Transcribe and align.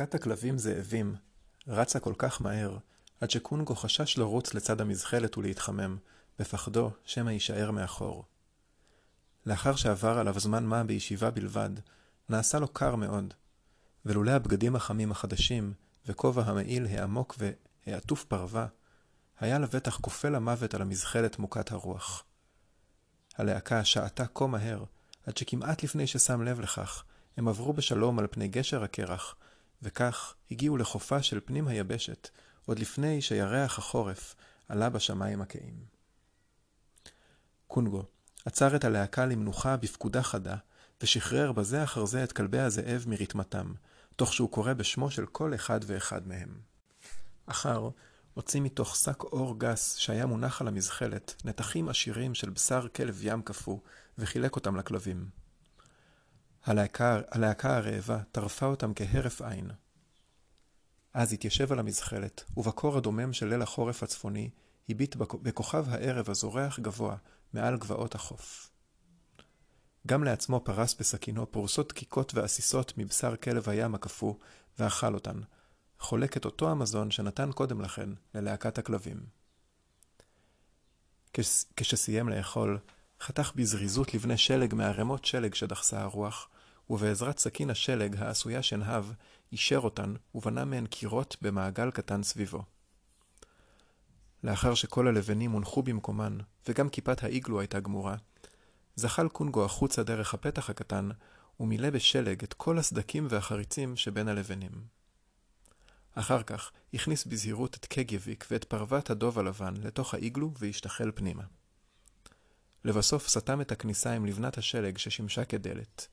להקת 0.00 0.14
הכלבים 0.14 0.58
זאבים 0.58 1.14
רצה 1.68 2.00
כל 2.00 2.14
כך 2.18 2.42
מהר, 2.42 2.78
עד 3.20 3.30
שקונגו 3.30 3.74
חשש 3.74 4.18
לרוץ 4.18 4.54
לצד 4.54 4.80
המזחלת 4.80 5.38
ולהתחמם, 5.38 5.96
בפחדו 6.38 6.90
שמא 7.04 7.30
יישאר 7.30 7.70
מאחור. 7.70 8.24
לאחר 9.46 9.76
שעבר 9.76 10.18
עליו 10.18 10.40
זמן 10.40 10.64
מה 10.64 10.84
בישיבה 10.84 11.30
בלבד, 11.30 11.70
נעשה 12.28 12.58
לו 12.58 12.68
קר 12.68 12.96
מאוד, 12.96 13.34
ולולא 14.04 14.30
הבגדים 14.30 14.76
החמים 14.76 15.10
החדשים, 15.10 15.72
וכובע 16.06 16.42
המעיל 16.42 16.86
העמוק 16.86 17.36
והעטוף 17.86 18.24
פרווה, 18.24 18.66
היה 19.40 19.58
לבטח 19.58 19.98
כופה 20.00 20.28
למוות 20.28 20.74
על 20.74 20.82
המזחלת 20.82 21.38
מוכת 21.38 21.72
הרוח. 21.72 22.24
הלהקה 23.36 23.84
שעתה 23.84 24.26
כה 24.26 24.46
מהר, 24.46 24.84
עד 25.26 25.36
שכמעט 25.36 25.82
לפני 25.82 26.06
ששם 26.06 26.42
לב 26.42 26.60
לכך, 26.60 27.04
הם 27.36 27.48
עברו 27.48 27.72
בשלום 27.72 28.18
על 28.18 28.26
פני 28.30 28.48
גשר 28.48 28.82
הקרח, 28.82 29.34
וכך 29.82 30.34
הגיעו 30.50 30.76
לחופה 30.76 31.22
של 31.22 31.40
פנים 31.44 31.68
היבשת, 31.68 32.28
עוד 32.66 32.78
לפני 32.78 33.22
שירח 33.22 33.78
החורף 33.78 34.34
עלה 34.68 34.90
בשמיים 34.90 35.42
הכהים. 35.42 35.84
קונגו 37.66 38.02
עצר 38.44 38.76
את 38.76 38.84
הלהקה 38.84 39.26
למנוחה 39.26 39.76
בפקודה 39.76 40.22
חדה, 40.22 40.56
ושחרר 41.02 41.52
בזה 41.52 41.84
אחר 41.84 42.04
זה 42.04 42.24
את 42.24 42.32
כלבי 42.32 42.58
הזאב 42.58 43.04
מרתמתם, 43.06 43.72
תוך 44.16 44.34
שהוא 44.34 44.50
קורא 44.50 44.72
בשמו 44.72 45.10
של 45.10 45.26
כל 45.26 45.54
אחד 45.54 45.80
ואחד 45.86 46.28
מהם. 46.28 46.58
אחר 47.46 47.90
הוציא 48.34 48.60
מתוך 48.60 48.96
שק 48.96 49.22
אור 49.22 49.58
גס 49.58 49.96
שהיה 49.96 50.26
מונח 50.26 50.60
על 50.60 50.68
המזחלת 50.68 51.42
נתחים 51.44 51.88
עשירים 51.88 52.34
של 52.34 52.50
בשר 52.50 52.88
כלב 52.88 53.18
ים 53.22 53.42
קפוא, 53.42 53.78
וחילק 54.18 54.56
אותם 54.56 54.76
לכלבים. 54.76 55.28
הלהקה, 56.66 57.20
הרעבה 57.62 58.18
טרפה 58.32 58.66
אותם 58.66 58.92
כהרף 58.94 59.42
עין. 59.42 59.70
אז 61.14 61.32
התיישב 61.32 61.72
על 61.72 61.78
המזחלת, 61.78 62.44
ובקור 62.56 62.96
הדומם 62.96 63.32
של 63.32 63.46
ליל 63.46 63.62
החורף 63.62 64.02
הצפוני, 64.02 64.50
הביט 64.88 65.16
בכוכב 65.16 65.84
הערב 65.88 66.30
הזורח 66.30 66.78
גבוה 66.78 67.16
מעל 67.52 67.76
גבעות 67.76 68.14
החוף. 68.14 68.70
גם 70.06 70.24
לעצמו 70.24 70.60
פרס 70.64 70.94
בסכינו 70.94 71.52
פרוסות 71.52 71.88
דקיקות 71.88 72.34
ועסיסות 72.34 72.92
מבשר 72.96 73.36
כלב 73.36 73.68
הים 73.68 73.94
הקפוא, 73.94 74.34
ואכל 74.78 75.14
אותן, 75.14 75.40
חולק 75.98 76.36
את 76.36 76.44
אותו 76.44 76.70
המזון 76.70 77.10
שנתן 77.10 77.52
קודם 77.52 77.80
לכן 77.80 78.08
ללהקת 78.34 78.78
הכלבים. 78.78 79.26
כשסיים 81.76 82.28
לאכול, 82.28 82.78
חתך 83.20 83.52
בזריזות 83.54 84.14
לבני 84.14 84.36
שלג 84.36 84.74
מערימות 84.74 85.24
שלג 85.24 85.54
שדחסה 85.54 86.02
הרוח, 86.02 86.48
ובעזרת 86.90 87.38
סכין 87.38 87.70
השלג 87.70 88.16
העשויה 88.18 88.62
שנהב, 88.62 89.04
אישר 89.52 89.78
אותן 89.78 90.14
ובנה 90.34 90.64
מהן 90.64 90.86
קירות 90.86 91.36
במעגל 91.42 91.90
קטן 91.90 92.22
סביבו. 92.22 92.62
לאחר 94.44 94.74
שכל 94.74 95.08
הלבנים 95.08 95.50
הונחו 95.50 95.82
במקומן, 95.82 96.38
וגם 96.68 96.88
כיפת 96.88 97.22
האיגלו 97.22 97.60
הייתה 97.60 97.80
גמורה, 97.80 98.16
זחל 98.96 99.28
קונגו 99.28 99.64
החוצה 99.64 100.02
דרך 100.02 100.34
הפתח 100.34 100.70
הקטן, 100.70 101.08
ומילא 101.60 101.90
בשלג 101.90 102.42
את 102.42 102.54
כל 102.54 102.78
הסדקים 102.78 103.26
והחריצים 103.30 103.96
שבין 103.96 104.28
הלבנים. 104.28 104.72
אחר 106.14 106.42
כך 106.42 106.72
הכניס 106.94 107.24
בזהירות 107.24 107.76
את 107.76 107.86
קגייביק 107.86 108.46
ואת 108.50 108.64
פרוות 108.64 109.10
הדוב 109.10 109.38
הלבן 109.38 109.74
לתוך 109.76 110.14
האיגלו 110.14 110.52
והשתחל 110.58 111.10
פנימה. 111.14 111.42
לבסוף 112.84 113.28
סתם 113.28 113.60
את 113.60 113.72
הכניסה 113.72 114.12
עם 114.12 114.26
לבנת 114.26 114.58
השלג 114.58 114.98
ששימשה 114.98 115.44
כדלת. 115.44 116.08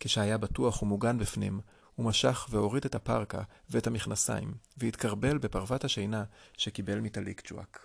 כשהיה 0.00 0.38
בטוח 0.38 0.82
ומוגן 0.82 1.18
בפנים, 1.18 1.60
הוא 1.94 2.06
משך 2.06 2.46
והוריד 2.50 2.84
את 2.84 2.94
הפרקה 2.94 3.42
ואת 3.70 3.86
המכנסיים, 3.86 4.54
והתקרבל 4.76 5.38
בפרוות 5.38 5.84
השינה 5.84 6.24
שקיבל 6.56 7.00
מטליק 7.00 7.42
ג'ואק. 7.50 7.80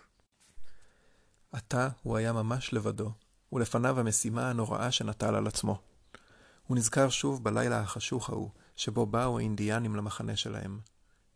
עתה 1.51 1.89
הוא 2.03 2.17
היה 2.17 2.33
ממש 2.33 2.73
לבדו, 2.73 3.11
ולפניו 3.51 3.99
המשימה 3.99 4.49
הנוראה 4.49 4.91
שנטל 4.91 5.35
על 5.35 5.47
עצמו. 5.47 5.81
הוא 6.67 6.77
נזכר 6.77 7.09
שוב 7.09 7.43
בלילה 7.43 7.79
החשוך 7.79 8.29
ההוא, 8.29 8.49
שבו 8.75 9.05
באו 9.05 9.37
האינדיאנים 9.37 9.95
למחנה 9.95 10.35
שלהם. 10.35 10.79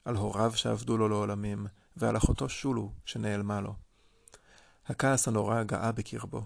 על 0.05 0.16
הוריו 0.16 0.51
שאבדו 0.55 0.97
לו 0.97 1.09
לעולמים, 1.09 1.67
ועל 1.97 2.17
אחותו 2.17 2.49
שולו 2.49 2.91
שנעלמה 3.05 3.61
לו. 3.61 3.75
הכעס 4.85 5.27
הנורא 5.27 5.63
גאה 5.63 5.91
בקרבו. 5.91 6.45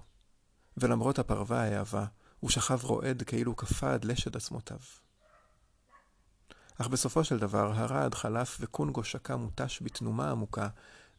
ולמרות 0.78 1.20
הפרווה 1.20 1.64
האהבה, 1.64 2.06
הוא 2.42 2.50
שכב 2.50 2.84
רועד 2.84 3.24
כאילו 3.24 3.56
קפא 3.56 3.86
עד 3.86 4.06
לשד 4.06 4.36
עצמותיו. 4.36 4.80
אך 6.82 6.88
בסופו 6.88 7.24
של 7.24 7.40
דבר 7.40 7.72
הרעד 7.76 8.16
חלף 8.16 8.58
וקונגו 8.60 9.04
שקע 9.04 9.36
מותש 9.36 9.80
בתנומה 9.82 10.32
עמוקה 10.32 10.68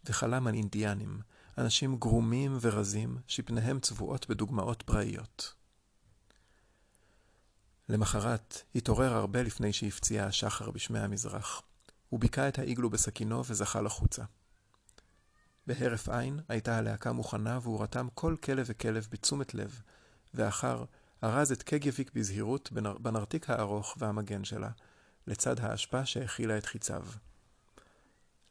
וחלם 0.04 0.46
על 0.46 0.54
אינדיאנים, 0.54 1.20
אנשים 1.58 1.96
גרומים 1.96 2.58
ורזים 2.60 3.18
שפניהם 3.26 3.80
צבועות 3.80 4.28
בדוגמאות 4.28 4.82
פראיות. 4.82 5.54
למחרת 7.88 8.62
התעורר 8.74 9.12
הרבה 9.12 9.42
לפני 9.42 9.72
שהפציע 9.72 10.24
השחר 10.26 10.70
בשמי 10.70 10.98
המזרח. 10.98 11.62
הוא 12.08 12.20
ביכה 12.20 12.48
את 12.48 12.58
האיגלו 12.58 12.90
בסכינו 12.90 13.44
וזחל 13.46 13.86
החוצה. 13.86 14.22
בהרף 15.66 16.08
עין 16.08 16.40
הייתה 16.48 16.78
הלהקה 16.78 17.12
מוכנה 17.12 17.58
והוא 17.62 17.82
רתם 17.82 18.08
כל 18.14 18.36
כלב 18.44 18.66
וכלב 18.68 19.08
בתשומת 19.10 19.54
לב, 19.54 19.80
ואחר 20.34 20.84
ארז 21.24 21.52
את 21.52 21.62
קגייביק 21.62 22.10
בזהירות 22.14 22.72
בנרתיק 22.72 23.50
הארוך 23.50 23.96
והמגן 23.98 24.44
שלה, 24.44 24.70
לצד 25.26 25.60
האשפה 25.60 26.06
שהכילה 26.06 26.58
את 26.58 26.66
חיציו. 26.66 27.06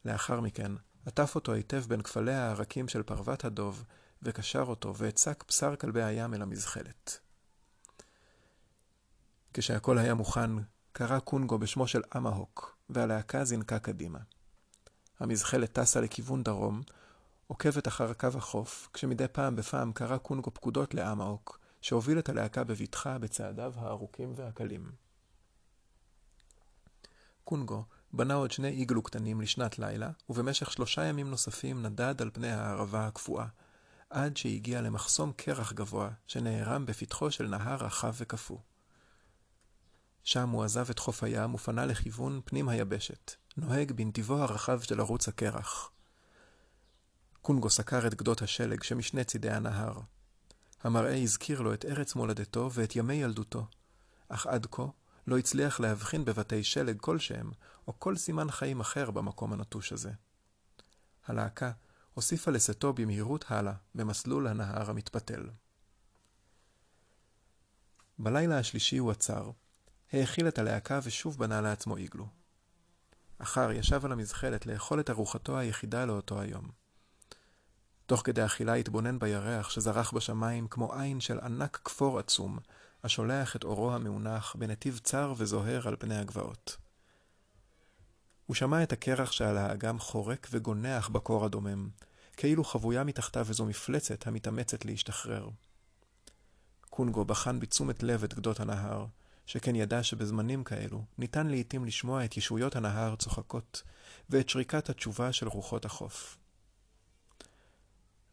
לאחר 0.04 0.40
מכן, 0.40 0.72
עטף 1.06 1.34
אותו 1.34 1.52
היטב 1.52 1.84
בין 1.88 2.02
כפליה 2.02 2.50
הרכים 2.50 2.88
של 2.88 3.02
פרוות 3.02 3.44
הדוב, 3.44 3.84
וקשר 4.22 4.62
אותו 4.62 4.96
והצק 4.96 5.44
בשר 5.48 5.76
כלבי 5.76 6.02
הים 6.02 6.34
אל 6.34 6.42
המזחלת. 6.42 7.18
כשהכל 9.54 9.98
היה 9.98 10.14
מוכן, 10.14 10.50
קרא 10.92 11.18
קונגו 11.18 11.58
בשמו 11.58 11.86
של 11.86 12.02
אמהוק, 12.16 12.76
והלהקה 12.90 13.44
זינקה 13.44 13.78
קדימה. 13.78 14.18
המזחלת 15.20 15.72
טסה 15.72 16.00
לכיוון 16.00 16.42
דרום, 16.42 16.82
עוקבת 17.46 17.88
אחר 17.88 18.12
קו 18.12 18.28
החוף, 18.34 18.88
כשמדי 18.92 19.28
פעם 19.28 19.56
בפעם 19.56 19.92
קרא 19.92 20.18
קונגו 20.18 20.54
פקודות 20.54 20.94
לאמהוק, 20.94 21.61
שהוביל 21.82 22.18
את 22.18 22.28
הלהקה 22.28 22.64
בבטחה 22.64 23.18
בצעדיו 23.18 23.72
הארוכים 23.76 24.32
והקלים. 24.36 24.92
קונגו 27.44 27.84
בנה 28.12 28.34
עוד 28.34 28.50
שני 28.50 28.68
איגלו 28.68 29.02
קטנים 29.02 29.40
לשנת 29.40 29.78
לילה, 29.78 30.10
ובמשך 30.28 30.72
שלושה 30.72 31.04
ימים 31.04 31.30
נוספים 31.30 31.82
נדד 31.82 32.22
על 32.22 32.30
פני 32.32 32.50
הערבה 32.50 33.06
הקפואה, 33.06 33.46
עד 34.10 34.36
שהגיע 34.36 34.80
למחסום 34.80 35.32
קרח 35.36 35.72
גבוה, 35.72 36.10
שנערם 36.26 36.86
בפתחו 36.86 37.30
של 37.30 37.48
נהר 37.48 37.84
רחב 37.84 38.14
וקפוא. 38.18 38.58
שם 40.24 40.48
הוא 40.48 40.64
עזב 40.64 40.90
את 40.90 40.98
חוף 40.98 41.22
הים 41.22 41.54
ופנה 41.54 41.86
לכיוון 41.86 42.40
פנים 42.44 42.68
היבשת, 42.68 43.34
נוהג 43.56 43.92
בנתיבו 43.92 44.34
הרחב 44.34 44.80
של 44.80 45.00
ערוץ 45.00 45.28
הקרח. 45.28 45.90
קונגו 47.42 47.70
סקר 47.70 48.06
את 48.06 48.14
גדות 48.14 48.42
השלג 48.42 48.82
שמשני 48.82 49.24
צידי 49.24 49.50
הנהר. 49.50 50.00
המראה 50.82 51.16
הזכיר 51.16 51.60
לו 51.60 51.74
את 51.74 51.84
ארץ 51.84 52.14
מולדתו 52.14 52.70
ואת 52.72 52.96
ימי 52.96 53.14
ילדותו, 53.14 53.66
אך 54.28 54.46
עד 54.46 54.66
כה 54.70 54.82
לא 55.26 55.38
הצליח 55.38 55.80
להבחין 55.80 56.24
בבתי 56.24 56.64
שלג 56.64 57.00
כלשהם, 57.00 57.50
או 57.88 57.98
כל 57.98 58.16
סימן 58.16 58.50
חיים 58.50 58.80
אחר 58.80 59.10
במקום 59.10 59.52
הנטוש 59.52 59.92
הזה. 59.92 60.12
הלהקה 61.26 61.72
הוסיפה 62.14 62.50
לשאתו 62.50 62.92
במהירות 62.92 63.44
הלאה, 63.48 63.72
במסלול 63.94 64.46
הנהר 64.46 64.90
המתפתל. 64.90 65.48
בלילה 68.18 68.58
השלישי 68.58 68.96
הוא 68.96 69.10
עצר, 69.10 69.50
האכיל 70.12 70.48
את 70.48 70.58
הלהקה 70.58 71.00
ושוב 71.02 71.38
בנה 71.38 71.60
לעצמו 71.60 71.96
איגלו. 71.96 72.26
אחר 73.38 73.72
ישב 73.72 74.04
על 74.04 74.12
המזחלת 74.12 74.66
לאכול 74.66 75.00
את 75.00 75.10
ארוחתו 75.10 75.58
היחידה 75.58 76.04
לאותו 76.04 76.40
היום. 76.40 76.81
תוך 78.12 78.22
כדי 78.24 78.44
אכילה 78.44 78.74
התבונן 78.74 79.18
בירח 79.18 79.70
שזרח 79.70 80.12
בשמיים 80.12 80.68
כמו 80.68 80.94
עין 80.94 81.20
של 81.20 81.40
ענק 81.40 81.80
כפור 81.84 82.18
עצום, 82.18 82.58
השולח 83.04 83.56
את 83.56 83.64
אורו 83.64 83.92
המאונח 83.92 84.56
בנתיב 84.58 85.00
צר 85.04 85.34
וזוהר 85.36 85.88
על 85.88 85.96
פני 85.98 86.16
הגבעות. 86.16 86.76
הוא 88.46 88.54
שמע 88.54 88.82
את 88.82 88.92
הקרח 88.92 89.32
שעל 89.32 89.58
האגם 89.58 89.98
חורק 89.98 90.48
וגונח 90.50 91.08
בקור 91.08 91.44
הדומם, 91.44 91.88
כאילו 92.36 92.64
חבויה 92.64 93.04
מתחתיו 93.04 93.46
איזו 93.48 93.66
מפלצת 93.66 94.26
המתאמצת 94.26 94.84
להשתחרר. 94.84 95.48
קונגו 96.90 97.24
בחן 97.24 97.60
בתשומת 97.60 98.02
לב 98.02 98.24
את 98.24 98.34
גדות 98.34 98.60
הנהר, 98.60 99.06
שכן 99.46 99.74
ידע 99.74 100.02
שבזמנים 100.02 100.64
כאלו 100.64 101.04
ניתן 101.18 101.46
לעתים 101.46 101.84
לשמוע 101.84 102.24
את 102.24 102.36
ישויות 102.36 102.76
הנהר 102.76 103.16
צוחקות, 103.16 103.82
ואת 104.30 104.48
שריקת 104.48 104.90
התשובה 104.90 105.32
של 105.32 105.48
רוחות 105.48 105.84
החוף. 105.84 106.41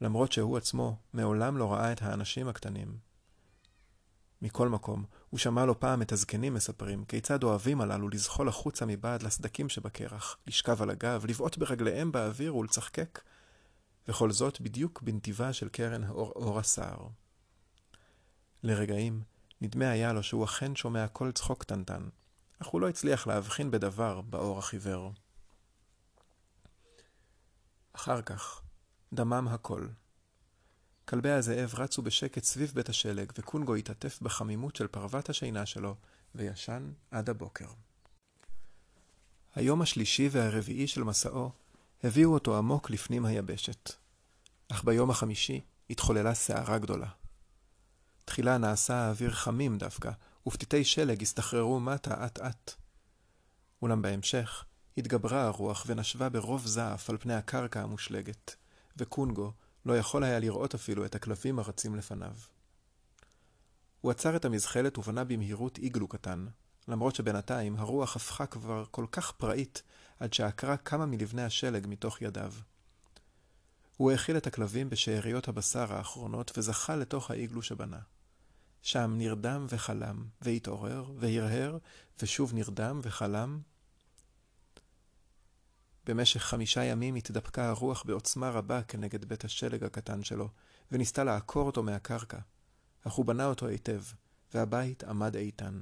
למרות 0.01 0.31
שהוא 0.31 0.57
עצמו 0.57 0.97
מעולם 1.13 1.57
לא 1.57 1.73
ראה 1.73 1.91
את 1.91 2.01
האנשים 2.01 2.47
הקטנים, 2.47 2.97
מכל 4.41 4.69
מקום, 4.69 5.05
הוא 5.29 5.37
שמע 5.39 5.65
לא 5.65 5.75
פעם 5.79 6.01
את 6.01 6.11
הזקנים 6.11 6.53
מספרים 6.53 7.05
כיצד 7.05 7.43
אוהבים 7.43 7.81
הללו 7.81 8.09
לזחול 8.09 8.47
החוצה 8.47 8.85
מבעד 8.85 9.23
לסדקים 9.23 9.69
שבקרח, 9.69 10.37
לשכב 10.47 10.81
על 10.81 10.89
הגב, 10.89 11.25
לבעוט 11.27 11.57
ברגליהם 11.57 12.11
באוויר 12.11 12.55
ולצחקק, 12.55 13.21
וכל 14.07 14.31
זאת 14.31 14.61
בדיוק 14.61 15.01
בנתיבה 15.01 15.53
של 15.53 15.69
קרן 15.69 16.03
האור, 16.03 16.31
אור 16.35 16.59
הסער. 16.59 17.07
לרגעים, 18.63 19.23
נדמה 19.61 19.89
היה 19.89 20.13
לו 20.13 20.23
שהוא 20.23 20.45
אכן 20.45 20.75
שומע 20.75 21.07
קול 21.07 21.31
צחוק 21.31 21.61
קטנטן, 21.61 22.09
אך 22.61 22.67
הוא 22.67 22.81
לא 22.81 22.89
הצליח 22.89 23.27
להבחין 23.27 23.71
בדבר 23.71 24.21
באור 24.21 24.59
החיוור. 24.59 25.13
אחר 27.93 28.21
כך, 28.21 28.61
דמם 29.13 29.47
הכל. 29.51 29.87
כלבי 31.05 31.31
הזאב 31.31 31.73
רצו 31.75 32.01
בשקט 32.01 32.43
סביב 32.43 32.71
בית 32.75 32.89
השלג, 32.89 33.31
וקונגו 33.37 33.75
התעטף 33.75 34.21
בחמימות 34.21 34.75
של 34.75 34.87
פרוות 34.87 35.29
השינה 35.29 35.65
שלו, 35.65 35.95
וישן 36.35 36.91
עד 37.11 37.29
הבוקר. 37.29 37.67
היום 39.55 39.81
השלישי 39.81 40.29
והרביעי 40.31 40.87
של 40.87 41.03
מסעו 41.03 41.51
הביאו 42.03 42.33
אותו 42.33 42.57
עמוק 42.57 42.89
לפנים 42.89 43.25
היבשת. 43.25 43.91
אך 44.71 44.83
ביום 44.83 45.09
החמישי 45.09 45.61
התחוללה 45.89 46.33
סערה 46.33 46.77
גדולה. 46.77 47.09
תחילה 48.25 48.57
נעשה 48.57 48.95
האוויר 48.95 49.31
חמים 49.31 49.77
דווקא, 49.77 50.11
ופתיתי 50.47 50.83
שלג 50.83 51.21
הסתחררו 51.21 51.79
מטה 51.79 52.25
אט-אט. 52.25 52.73
אולם 53.81 54.01
בהמשך 54.01 54.65
התגברה 54.97 55.45
הרוח 55.45 55.85
ונשבה 55.87 56.29
ברוב 56.29 56.67
זעף 56.67 57.09
על 57.09 57.17
פני 57.17 57.33
הקרקע 57.33 57.81
המושלגת, 57.81 58.55
וקונגו 58.99 59.51
לא 59.85 59.97
יכול 59.97 60.23
היה 60.23 60.39
לראות 60.39 60.75
אפילו 60.75 61.05
את 61.05 61.15
הכלבים 61.15 61.59
הרצים 61.59 61.95
לפניו. 61.95 62.33
הוא 64.01 64.11
עצר 64.11 64.35
את 64.35 64.45
המזחלת 64.45 64.97
ובנה 64.97 65.23
במהירות 65.23 65.77
איגלו 65.77 66.07
קטן, 66.07 66.47
למרות 66.87 67.15
שבינתיים 67.15 67.75
הרוח 67.77 68.15
הפכה 68.15 68.45
כבר 68.45 68.85
כל 68.91 69.05
כך 69.11 69.31
פראית, 69.31 69.83
עד 70.19 70.33
שעקרה 70.33 70.77
כמה 70.77 71.05
מלבני 71.05 71.43
השלג 71.43 71.85
מתוך 71.87 72.21
ידיו. 72.21 72.53
הוא 73.97 74.11
האכיל 74.11 74.37
את 74.37 74.47
הכלבים 74.47 74.89
בשאריות 74.89 75.47
הבשר 75.47 75.93
האחרונות 75.93 76.57
וזכה 76.57 76.95
לתוך 76.95 77.31
האיגלו 77.31 77.61
שבנה. 77.61 77.99
שם 78.81 79.13
נרדם 79.17 79.65
וחלם, 79.69 80.25
והתעורר, 80.41 81.05
והרהר, 81.17 81.77
ושוב 82.21 82.53
נרדם 82.53 82.99
וחלם. 83.03 83.59
במשך 86.09 86.43
חמישה 86.43 86.83
ימים 86.83 87.15
התדפקה 87.15 87.69
הרוח 87.69 88.03
בעוצמה 88.03 88.49
רבה 88.49 88.83
כנגד 88.83 89.25
בית 89.25 89.43
השלג 89.43 89.83
הקטן 89.83 90.23
שלו, 90.23 90.49
וניסתה 90.91 91.23
לעקור 91.23 91.67
אותו 91.67 91.83
מהקרקע. 91.83 92.37
אך 93.07 93.13
הוא 93.13 93.25
בנה 93.25 93.45
אותו 93.45 93.67
היטב, 93.67 94.01
והבית 94.53 95.03
עמד 95.03 95.35
איתן. 95.35 95.79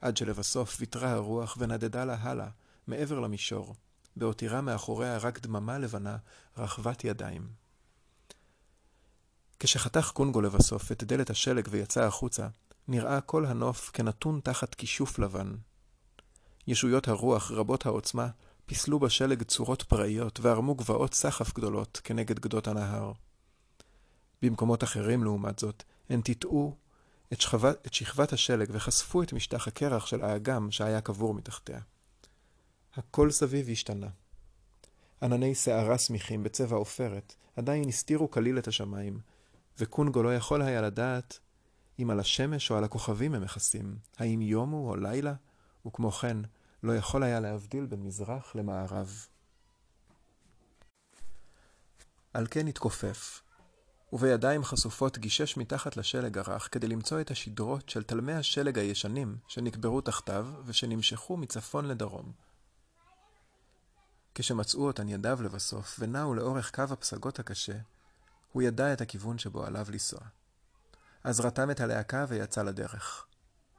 עד 0.00 0.16
שלבסוף 0.16 0.76
ויתרה 0.80 1.10
הרוח 1.10 1.56
ונדדה 1.60 2.04
לה 2.04 2.16
הלאה, 2.20 2.48
מעבר 2.86 3.20
למישור, 3.20 3.74
בהותירה 4.16 4.60
מאחוריה 4.60 5.18
רק 5.18 5.38
דממה 5.38 5.78
לבנה 5.78 6.16
רחבת 6.58 7.04
ידיים. 7.04 7.48
כשחתך 9.58 10.10
קונגו 10.14 10.40
לבסוף 10.40 10.92
את 10.92 11.04
דלת 11.04 11.30
השלג 11.30 11.68
ויצא 11.70 12.04
החוצה, 12.04 12.48
נראה 12.88 13.20
כל 13.20 13.46
הנוף 13.46 13.90
כנתון 13.92 14.40
תחת 14.40 14.74
כישוף 14.74 15.18
לבן. 15.18 15.56
ישויות 16.66 17.08
הרוח 17.08 17.50
רבות 17.50 17.86
העוצמה 17.86 18.28
פיסלו 18.66 18.98
בשלג 18.98 19.42
צורות 19.42 19.82
פראיות 19.82 20.40
וערמו 20.40 20.74
גבעות 20.74 21.14
סחף 21.14 21.54
גדולות 21.54 22.00
כנגד 22.04 22.40
גדות 22.40 22.68
הנהר. 22.68 23.12
במקומות 24.42 24.84
אחרים, 24.84 25.24
לעומת 25.24 25.58
זאת, 25.58 25.82
הן 26.10 26.20
טיטאו 26.20 26.74
את, 27.32 27.44
את 27.86 27.94
שכבת 27.94 28.32
השלג 28.32 28.68
וחשפו 28.72 29.22
את 29.22 29.32
משטח 29.32 29.68
הקרח 29.68 30.06
של 30.06 30.22
האגם 30.24 30.70
שהיה 30.70 31.00
קבור 31.00 31.34
מתחתיה. 31.34 31.80
הכל 32.94 33.30
סביב 33.30 33.68
השתנה. 33.70 34.08
ענני 35.22 35.54
שערה 35.54 35.98
סמיכים 35.98 36.42
בצבע 36.42 36.76
עופרת 36.76 37.34
עדיין 37.56 37.88
הסתירו 37.88 38.30
כליל 38.30 38.58
את 38.58 38.68
השמיים, 38.68 39.20
וקונגו 39.78 40.22
לא 40.22 40.34
יכול 40.34 40.62
היה 40.62 40.82
לדעת 40.82 41.38
אם 41.98 42.10
על 42.10 42.20
השמש 42.20 42.70
או 42.70 42.76
על 42.76 42.84
הכוכבים 42.84 43.34
הם 43.34 43.42
מכסים, 43.42 43.98
האם 44.18 44.42
יום 44.42 44.70
הוא 44.70 44.90
או 44.90 44.96
לילה, 44.96 45.34
וכמו 45.86 46.10
כן, 46.10 46.36
לא 46.82 46.96
יכול 46.96 47.22
היה 47.22 47.40
להבדיל 47.40 47.86
בין 47.86 48.02
מזרח 48.02 48.54
למערב. 48.54 49.26
על 52.34 52.46
כן 52.50 52.66
התכופף, 52.66 53.42
ובידיים 54.12 54.64
חשופות 54.64 55.18
גישש 55.18 55.56
מתחת 55.56 55.96
לשלג 55.96 56.38
הרך 56.38 56.68
כדי 56.72 56.88
למצוא 56.88 57.20
את 57.20 57.30
השדרות 57.30 57.88
של 57.88 58.02
תלמי 58.02 58.32
השלג 58.32 58.78
הישנים 58.78 59.36
שנקברו 59.48 60.00
תחתיו 60.00 60.46
ושנמשכו 60.64 61.36
מצפון 61.36 61.84
לדרום. 61.84 62.32
כשמצאו 64.34 64.86
אותן 64.86 65.08
ידיו 65.08 65.42
לבסוף 65.42 65.96
ונעו 65.98 66.34
לאורך 66.34 66.74
קו 66.74 66.82
הפסגות 66.82 67.38
הקשה, 67.38 67.76
הוא 68.52 68.62
ידע 68.62 68.92
את 68.92 69.00
הכיוון 69.00 69.38
שבו 69.38 69.64
עליו 69.64 69.86
לנסוע. 69.90 70.20
אז 71.24 71.40
רתם 71.40 71.70
את 71.70 71.80
הלהקה 71.80 72.24
ויצא 72.28 72.62
לדרך. 72.62 73.26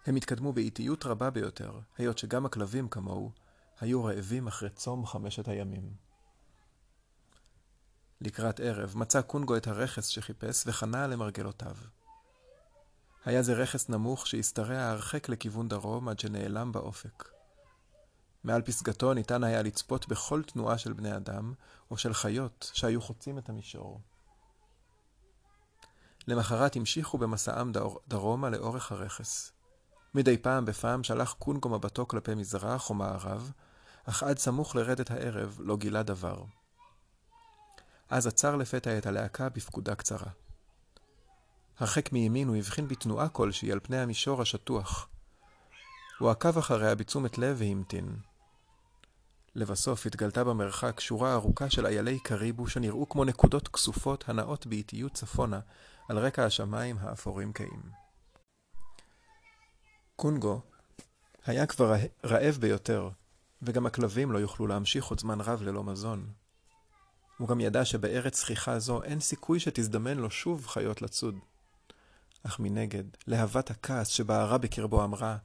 הם 0.07 0.15
התקדמו 0.15 0.54
באיטיות 0.54 1.06
רבה 1.06 1.30
ביותר, 1.30 1.80
היות 1.98 2.18
שגם 2.18 2.45
הכלבים 2.45 2.89
כמוהו 2.89 3.31
היו 3.80 4.04
רעבים 4.04 4.48
אחרי 4.48 4.69
צום 4.69 5.06
חמשת 5.06 5.48
הימים. 5.48 5.94
לקראת 8.21 8.59
ערב 8.59 8.94
מצא 8.98 9.21
קונגו 9.21 9.57
את 9.57 9.68
הרכס 9.68 10.07
שחיפש 10.07 10.63
וחנה 10.68 11.07
למרגלותיו. 11.07 11.75
היה 13.25 13.44
זה 13.44 13.54
רכס 13.54 13.89
נמוך 13.89 14.27
שהשתרע 14.27 14.77
הרחק 14.77 15.30
לכיוון 15.30 15.68
דרום 15.68 16.09
עד 16.09 16.19
שנעלם 16.19 16.71
באופק. 16.71 17.30
מעל 18.44 18.62
פסגתו 18.62 19.13
ניתן 19.13 19.44
היה 19.44 19.62
לצפות 19.62 20.07
בכל 20.07 20.44
תנועה 20.44 20.77
של 20.77 20.94
בני 20.94 21.15
אדם 21.15 21.54
או 21.92 21.98
של 21.98 22.13
חיות 22.13 22.71
שהיו 22.74 23.01
חוצים 23.01 23.38
את 23.38 23.50
המישור. 23.50 24.01
למחרת 26.27 26.75
המשיכו 26.75 27.18
במסעם 27.18 27.71
דרומה 28.07 28.50
לאורך 28.50 28.92
הרכס. 28.92 29.56
מדי 30.18 30.38
פעם 30.38 30.66
בפעם 30.66 31.04
שלח 31.04 31.36
קונגו 31.40 31.69
מבטו 31.69 32.08
כלפי 32.08 32.36
מזרח 32.36 32.90
או 32.90 32.96
מערב, 32.96 33.52
אך 34.06 34.24
עד 34.24 34.38
סמוך 34.38 34.75
לרדת 34.75 35.12
הערב 35.12 35.58
לא 35.60 35.78
גילה 35.78 36.04
דבר. 36.04 36.44
אז 38.10 38.28
עצר 38.28 38.56
לפתע 38.56 38.98
את 38.98 39.06
הלהקה 39.06 39.50
בפקודה 39.50 39.95
קצרה. 39.95 40.30
הרחק 41.80 42.12
מימין 42.12 42.47
הוא 42.47 42.56
הבחין 42.56 42.88
בתנועה 42.88 43.30
כלשהי 43.30 43.71
על 43.71 43.80
פני 43.80 43.97
המישור 43.97 44.42
השטוח. 44.42 45.09
הוא 46.19 46.30
עקב 46.30 46.57
אחריה 46.57 46.95
בתשומת 46.95 47.38
לב 47.38 47.56
והמתין. 47.59 48.16
לבסוף 49.56 50.06
התגלתה 50.06 50.44
במרחק 50.44 51.00
שורה 51.00 51.33
ארוכה 51.33 51.69
של 51.69 51.86
איילי 51.86 52.19
קריבו 52.19 52.68
שנראו 52.68 53.09
כמו 53.09 53.26
נקודות 53.26 53.68
כסופות 53.68 54.30
הנעות 54.30 54.68
באיטיות 54.68 55.14
צפונה 55.14 55.59
על 56.09 56.19
רקע 56.19 56.45
השמיים 56.45 56.97
האפורים 57.00 57.54
קהים. 57.54 58.06
קונגו 60.19 60.62
היה 61.45 61.66
כבר 61.66 61.95
רעב 62.26 62.57
ביותר, 62.59 63.09
וגם 63.62 63.86
הכלבים 63.86 64.31
לא 64.31 64.38
יוכלו 64.38 64.68
להמשיך 64.68 65.06
עוד 65.06 65.19
זמן 65.19 65.42
רב 65.42 65.62
ללא 65.62 65.83
מזון. 65.83 66.30
הוא 67.38 67.47
גם 67.47 67.59
ידע 67.59 67.86
שבארץ 67.86 68.40
זכיחה 68.40 68.80
זו 68.80 69.04
אין 69.04 69.19
סיכוי 69.19 69.59
שתזדמן 69.59 70.18
לו 70.18 70.31
שוב 70.31 70.68
חיות 70.68 71.02
לצוד. 71.02 71.36
אך 72.44 72.59
מנגד, 72.59 73.04
להבת 73.28 73.69
הכעס 73.69 74.07
שבערה 74.07 74.57
בקרבו 74.57 75.04
אמרה, 75.04 75.38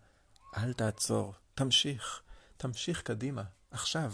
אל 0.57 0.73
תעצור, 0.73 1.35
תמשיך, 1.55 2.23
תמשיך 2.57 3.02
קדימה, 3.02 3.43
עכשיו. 3.71 4.12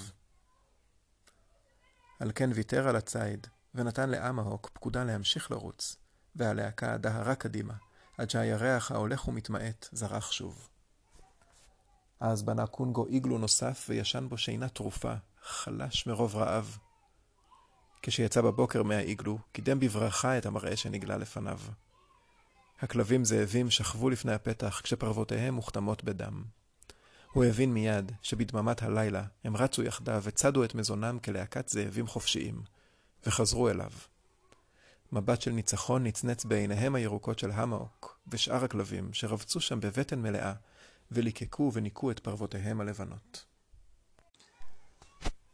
על 2.21 2.33
כן 2.35 2.51
ויתר 2.55 2.89
על 2.89 2.97
הציד, 2.97 3.47
ונתן 3.75 4.11
לאמהוק 4.11 4.71
פקודה 4.73 5.05
להמשיך 5.05 5.51
לרוץ, 5.51 5.97
והלהקה 6.37 6.97
דהרה 6.97 7.35
קדימה, 7.35 7.75
עד 8.19 8.31
שהירח 8.31 8.93
ההולך 8.93 9.29
ומתמעט 9.29 9.89
זרח 9.93 10.33
שוב. 10.33 10.69
אז 12.21 12.43
בנה 12.43 12.67
קונגו 12.67 13.07
איגלו 13.07 13.39
נוסף 13.39 13.87
וישן 13.89 14.27
בו 14.29 14.39
שינה 14.39 14.69
תרופה, 14.69 15.15
חלש 15.43 16.07
מרוב 16.07 16.37
רעב. 16.37 16.79
כשיצא 18.03 18.41
בבוקר 18.41 18.83
מהאיגלו, 18.83 19.39
קידם 19.53 19.81
בברכה 19.81 20.39
את 20.39 20.47
המראה 20.47 20.77
שנגלה 20.77 21.17
לפניו. 21.17 21.59
הכלבים 22.81 23.25
זאבים 23.25 23.71
שכבו 23.71 24.11
לפני 24.11 24.33
הפתח 24.33 24.81
כשפרוותיהם 24.85 25.55
מוכתמות 25.55 26.05
בדם. 26.05 26.45
הוא 27.33 27.45
הבין 27.45 27.75
מיד 27.75 28.13
שבדממת 28.23 28.83
הלילה 28.83 29.25
הם 29.45 29.57
רצו 29.57 29.83
יחדיו 29.83 30.21
וצדו 30.25 30.65
את 30.65 30.75
מזונם 30.75 31.19
כלהקת 31.25 31.69
זאבים 31.69 32.07
חופשיים, 32.07 32.63
וחזרו 33.27 33.69
אליו. 33.69 33.91
מבט 35.13 35.41
של 35.41 35.51
ניצחון 35.51 36.05
נצנץ 36.05 36.45
בעיניהם 36.45 36.95
הירוקות 36.95 37.39
של 37.39 37.51
המאוק 37.51 38.19
ושאר 38.29 38.65
הכלבים 38.65 39.13
שרבצו 39.13 39.61
שם 39.61 39.81
בבטן 39.81 40.23
מלאה 40.23 40.53
וליקקו 41.11 41.71
וניקו 41.75 42.11
את 42.11 42.19
פרוותיהם 42.19 42.81
הלבנות. 42.81 43.45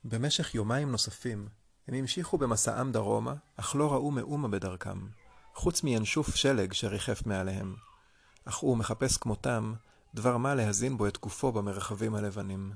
במשך 0.04 0.54
יומיים 0.54 0.90
נוספים 0.90 1.48
הם 1.88 1.94
המשיכו 1.94 2.38
במסעם 2.38 2.92
דרומה, 2.92 3.34
אך 3.56 3.76
לא 3.76 3.92
ראו 3.92 4.10
מאומה 4.10 4.48
בדרכם, 4.48 5.06
חוץ 5.54 5.82
מינשוף 5.82 6.34
שלג 6.34 6.72
שריחף 6.72 7.26
מעליהם. 7.26 7.74
אך 8.44 8.56
הוא 8.56 8.76
מחפש 8.76 9.16
כמותם 9.16 9.74
דבר 10.14 10.36
מה 10.36 10.54
להזין 10.54 10.96
בו 10.96 11.06
את 11.06 11.18
גופו 11.18 11.52
במרחבים 11.52 12.14
הלבנים. 12.14 12.72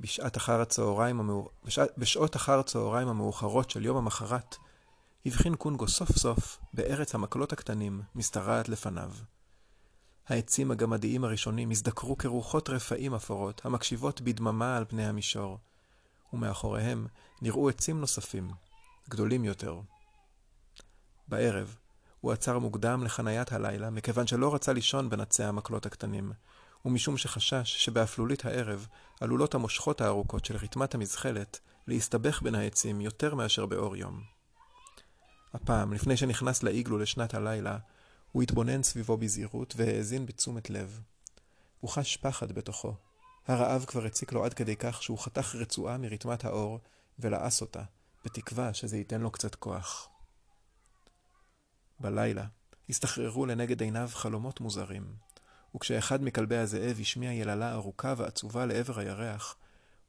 בשעת 0.00 0.36
אחר 0.36 0.60
הצהריים 0.60 1.20
המאור... 1.20 1.50
בשעת... 1.64 1.98
בשעות 1.98 2.36
אחר 2.36 2.58
הצהריים 2.58 3.08
המאוחרות 3.08 3.70
של 3.70 3.84
יום 3.84 3.96
המחרת, 3.96 4.56
הבחין 5.26 5.54
קונגו 5.54 5.88
סוף 5.88 6.10
סוף 6.18 6.58
בארץ 6.74 7.14
המקלות 7.14 7.52
הקטנים 7.52 8.02
משתרעת 8.14 8.68
לפניו. 8.68 9.12
העצים 10.26 10.70
הגמדיים 10.70 11.24
הראשונים 11.24 11.70
הזדקרו 11.70 12.18
כרוחות 12.18 12.68
רפאים 12.68 13.14
אפורות, 13.14 13.60
המקשיבות 13.64 14.20
בדממה 14.20 14.76
על 14.76 14.84
פני 14.84 15.06
המישור, 15.06 15.58
ומאחוריהם 16.32 17.06
נראו 17.42 17.68
עצים 17.68 18.00
נוספים, 18.00 18.50
גדולים 19.08 19.44
יותר. 19.44 19.80
בערב, 21.28 21.76
הוא 22.20 22.32
עצר 22.32 22.58
מוקדם 22.58 23.04
לחניית 23.04 23.52
הלילה, 23.52 23.90
מכיוון 23.90 24.26
שלא 24.26 24.54
רצה 24.54 24.72
לישון 24.72 25.10
בין 25.10 25.20
עצי 25.20 25.44
המקלות 25.44 25.86
הקטנים, 25.86 26.32
ומשום 26.84 27.16
שחשש 27.16 27.84
שבאפלולית 27.84 28.44
הערב 28.44 28.86
עלולות 29.20 29.54
המושכות 29.54 30.00
הארוכות 30.00 30.44
של 30.44 30.56
רתמת 30.56 30.94
המזחלת 30.94 31.60
להסתבך 31.86 32.42
בין 32.42 32.54
העצים 32.54 33.00
יותר 33.00 33.34
מאשר 33.34 33.66
באור 33.66 33.96
יום. 33.96 34.22
הפעם, 35.54 35.92
לפני 35.92 36.16
שנכנס 36.16 36.62
לאיגלו 36.62 36.98
לשנת 36.98 37.34
הלילה, 37.34 37.78
הוא 38.32 38.42
התבונן 38.42 38.82
סביבו 38.82 39.16
בזהירות 39.16 39.74
והאזין 39.76 40.26
בתשומת 40.26 40.70
לב. 40.70 41.00
הוא 41.80 41.90
חש 41.90 42.16
פחד 42.16 42.52
בתוכו. 42.52 42.94
הרעב 43.46 43.84
כבר 43.84 44.04
הציק 44.04 44.32
לו 44.32 44.44
עד 44.44 44.54
כדי 44.54 44.76
כך 44.76 45.02
שהוא 45.02 45.18
חתך 45.18 45.54
רצועה 45.54 45.98
מרתמת 45.98 46.44
האור 46.44 46.80
ולעס 47.18 47.60
אותה, 47.60 47.82
בתקווה 48.24 48.74
שזה 48.74 48.96
ייתן 48.96 49.20
לו 49.20 49.30
קצת 49.30 49.54
כוח. 49.54 50.08
בלילה 52.00 52.44
הסתחררו 52.88 53.46
לנגד 53.46 53.80
עיניו 53.80 54.10
חלומות 54.12 54.60
מוזרים, 54.60 55.14
וכשאחד 55.78 56.22
מכלבי 56.22 56.56
הזאב 56.56 56.98
השמיע 57.00 57.32
יללה 57.32 57.72
ארוכה 57.72 58.14
ועצובה 58.16 58.66
לעבר 58.66 58.98
הירח, 58.98 59.56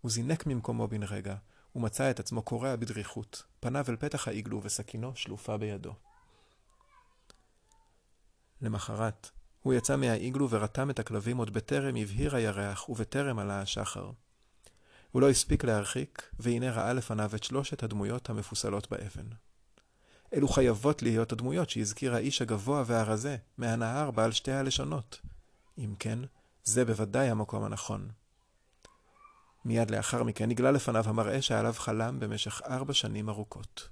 הוא 0.02 0.12
זינק 0.12 0.46
ממקומו 0.46 0.88
בן 0.88 1.04
רגע, 1.04 1.36
ומצא 1.76 2.12
את 2.12 2.20
עצמו 2.20 2.42
קורע 2.42 2.76
בדריכות, 2.76 3.44
פניו 3.60 3.86
אל 3.90 3.96
פתח 3.96 4.28
האיגלו 4.28 4.64
וסכינו 4.64 5.16
שלופה 5.16 5.58
בידו. 5.58 5.94
למחרת, 8.62 9.30
הוא 9.62 9.74
יצא 9.74 9.96
מהאיגלו 9.96 10.50
ורתם 10.50 10.90
את 10.90 11.00
הכלבים 11.00 11.38
עוד 11.38 11.54
בטרם 11.54 11.96
הבהיר 11.96 12.36
הירח 12.36 12.90
ובטרם 12.90 13.40
עלה 13.40 13.62
השחר. 13.62 14.12
הוא 15.12 15.22
לא 15.22 15.30
הספיק 15.30 15.64
להרחיק, 15.64 16.32
והנה 16.40 16.72
ראה 16.72 16.94
לפניו 16.94 17.32
את 17.36 17.44
שלושת 17.44 17.84
הדמויות 17.84 18.30
המפוסלות 18.30 18.90
באבן. 18.92 19.28
אלו 20.34 20.48
חייבות 20.48 21.02
להיות 21.02 21.32
הדמויות 21.32 21.70
שהזכיר 21.70 22.16
האיש 22.16 22.42
הגבוה 22.42 22.84
והרזה, 22.86 23.38
מהנהר 23.58 24.12
בעל 24.12 24.32
שתי 24.32 24.52
הלשונות. 24.52 25.22
אם 25.80 25.96
כן, 26.00 26.20
זה 26.64 26.86
בוודאי 26.86 27.30
המקום 27.30 27.64
הנכון. 27.64 28.10
מיד 29.66 29.92
לאחר 29.92 30.24
מכן 30.24 30.50
נגלה 30.50 30.72
לפניו 30.72 31.10
המראה 31.10 31.42
שעליו 31.42 31.74
חלם 31.74 32.20
במשך 32.20 32.62
ארבע 32.66 32.94
שנים 32.94 33.30
ארוכות. 33.30 33.90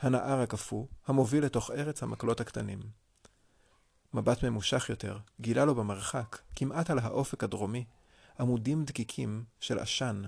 הנהר 0.00 0.40
הקפוא, 0.40 0.86
המוביל 1.06 1.44
לתוך 1.44 1.70
ארץ 1.70 2.02
המקלות 2.02 2.40
הקטנים. 2.40 2.80
מבט 4.14 4.44
ממושך 4.44 4.86
יותר 4.88 5.18
גילה 5.40 5.64
לו 5.64 5.74
במרחק, 5.74 6.38
כמעט 6.56 6.90
על 6.90 6.98
האופק 6.98 7.44
הדרומי, 7.44 7.84
עמודים 8.40 8.84
דקיקים 8.84 9.44
של 9.60 9.78
עשן, 9.78 10.22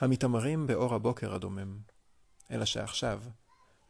המתעמרים 0.00 0.66
באור 0.66 0.94
הבוקר 0.94 1.34
הדומם. 1.34 1.78
אלא 2.50 2.64
שעכשיו, 2.64 3.22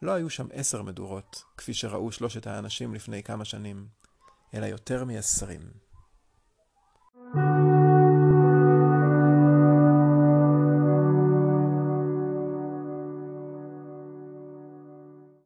לא 0.03 0.13
היו 0.13 0.31
שם 0.31 0.47
עשר 0.53 0.83
מדורות, 0.83 1.45
כפי 1.57 1.75
שראו 1.75 2.13
שלושת 2.13 2.47
האנשים 2.47 2.95
לפני 2.95 3.23
כמה 3.23 3.45
שנים, 3.45 3.89
אלא 4.55 4.67
יותר 4.67 5.05
מעשרים. 5.05 5.82